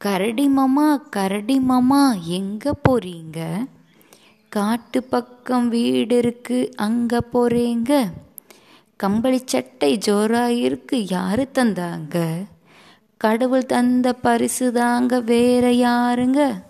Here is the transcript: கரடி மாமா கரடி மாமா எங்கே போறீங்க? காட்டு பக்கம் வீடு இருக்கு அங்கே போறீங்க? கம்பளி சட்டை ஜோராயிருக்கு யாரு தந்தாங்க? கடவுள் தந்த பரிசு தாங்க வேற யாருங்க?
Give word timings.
கரடி 0.00 0.48
மாமா 0.48 0.96
கரடி 0.96 1.60
மாமா 1.60 2.14
எங்கே 2.24 2.70
போறீங்க? 2.88 3.66
காட்டு 4.48 5.02
பக்கம் 5.02 5.68
வீடு 5.68 6.16
இருக்கு 6.16 6.72
அங்கே 6.76 7.18
போறீங்க? 7.32 8.10
கம்பளி 8.96 9.42
சட்டை 9.44 9.98
ஜோராயிருக்கு 10.06 11.04
யாரு 11.10 11.48
தந்தாங்க? 11.54 12.46
கடவுள் 13.16 13.66
தந்த 13.66 14.12
பரிசு 14.12 14.72
தாங்க 14.72 15.20
வேற 15.20 15.72
யாருங்க? 15.72 16.69